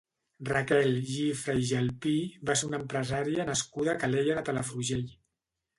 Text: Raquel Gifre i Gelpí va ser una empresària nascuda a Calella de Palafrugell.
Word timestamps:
Raquel 0.47 0.95
Gifre 1.09 1.55
i 1.63 1.67
Gelpí 1.73 2.15
va 2.51 2.57
ser 2.63 2.71
una 2.71 2.81
empresària 2.85 3.47
nascuda 3.53 3.95
a 3.95 3.97
Calella 4.07 4.41
de 4.41 4.47
Palafrugell. 4.51 5.11